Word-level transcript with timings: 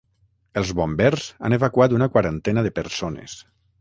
Els 0.61 0.69
bombers 0.79 1.27
han 1.49 1.57
evacuat 1.59 1.93
una 1.99 2.07
quarantena 2.17 2.65
de 2.69 2.73
persones. 2.81 3.37